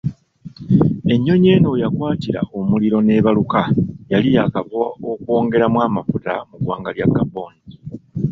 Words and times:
Ennyonyi 1.13 1.49
eno 1.55 1.67
we 1.71 1.81
yakwatira 1.83 2.41
omuliro 2.59 2.97
n'ebaluka 3.03 3.61
yali 4.11 4.29
yaakava 4.35 4.77
okwongeramu 5.11 5.77
amafuta 5.87 6.33
mu 6.49 6.55
ggwanga 6.57 6.89
lya 6.95 7.07
Gabon. 7.15 7.53